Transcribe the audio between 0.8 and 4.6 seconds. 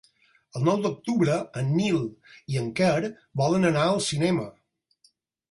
d'octubre en Nil i en Quer volen anar al cinema.